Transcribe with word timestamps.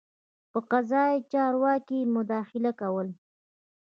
په 0.51 0.59
قضايي 0.71 1.17
چارو 1.31 1.65
کې 1.87 1.97
یې 2.01 2.11
مداخله 2.15 2.71
کوله. 2.79 3.13